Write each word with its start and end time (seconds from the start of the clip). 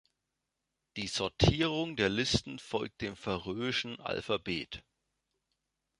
Die 0.97 1.05
Sortierung 1.05 1.95
der 1.95 2.09
Listen 2.09 2.57
folgt 2.57 3.01
dem 3.01 3.15
färöischen 3.15 3.99
Alphabet. 3.99 4.83